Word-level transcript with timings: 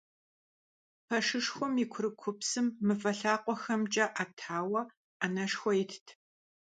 Пэшышхуэм 1.07 1.73
и 1.83 1.85
курыкупсым 1.91 2.67
мывэ 2.85 3.11
лъакъуэхэмкӀэ 3.19 4.05
Ӏэтауэ 4.15 4.81
Ӏэнэшхуэ 5.19 5.71
итт. 5.81 6.05